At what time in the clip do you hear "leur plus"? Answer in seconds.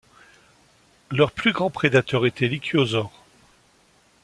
1.11-1.51